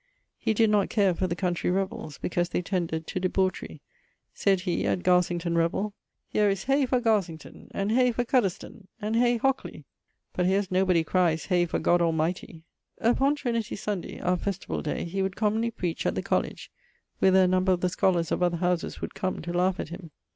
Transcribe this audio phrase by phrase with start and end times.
[0.39, 3.83] He did not care for the countrey revells, because they tended to debauchery.
[4.33, 5.93] Sayd he, at Garsington revell,
[6.27, 7.67] 'Here is Hey for Garsington!
[7.69, 8.87] and Hey for Cuddesdon!
[8.99, 9.83] and Hey Hockly!
[10.33, 12.63] but here's nobody cries, Hey for God Almighty!'
[12.97, 16.71] Upon Trinity Sunday (our festival day) he would commonly preach at the Colledge,
[17.19, 20.09] whither a number of the scholars of other howses would come, to laugh at him.